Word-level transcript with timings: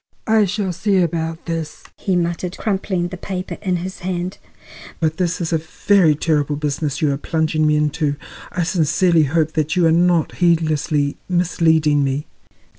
"I 0.25 0.45
shall 0.45 0.73
see 0.73 0.97
about 0.97 1.45
this," 1.45 1.83
he 1.95 2.15
muttered, 2.15 2.57
crumpling 2.57 3.09
the 3.09 3.17
paper 3.17 3.59
in 3.61 3.75
his 3.75 3.99
hand. 3.99 4.39
"But 4.99 5.17
this 5.17 5.39
is 5.39 5.53
a 5.53 5.59
very 5.59 6.15
terrible 6.15 6.55
business 6.55 7.03
you 7.03 7.11
are 7.11 7.17
plunging 7.17 7.67
me 7.67 7.75
into. 7.77 8.15
I 8.51 8.63
sincerely 8.63 9.25
hope 9.25 9.51
that 9.51 9.75
you 9.75 9.85
are 9.85 9.91
not 9.91 10.37
heedlessly 10.37 11.17
misleading 11.29 12.03
me." 12.03 12.25